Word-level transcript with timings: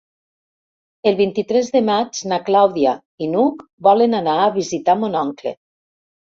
El 1.11 1.17
vint-i-tres 1.19 1.69
de 1.75 1.81
maig 1.91 2.23
na 2.33 2.41
Clàudia 2.49 2.95
i 3.27 3.29
n'Hug 3.35 3.63
volen 3.91 4.21
anar 4.25 4.37
a 4.39 4.51
visitar 4.59 4.99
mon 5.07 5.23
oncle. 5.25 5.57